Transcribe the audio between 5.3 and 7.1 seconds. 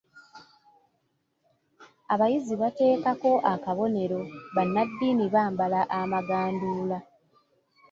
bambala amaganduula.